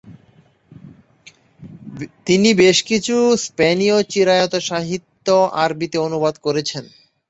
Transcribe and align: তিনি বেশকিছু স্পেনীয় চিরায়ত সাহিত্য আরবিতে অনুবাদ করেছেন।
তিনি 2.27 2.49
বেশকিছু 2.61 3.15
স্পেনীয় 3.45 3.97
চিরায়ত 4.11 4.53
সাহিত্য 4.69 5.27
আরবিতে 5.63 5.97
অনুবাদ 6.07 6.35
করেছেন। 6.45 6.83